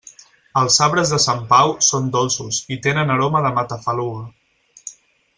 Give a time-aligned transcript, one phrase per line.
[0.61, 4.23] Els sabres de Sant Pau són dolços i tenen aroma de matafaluga.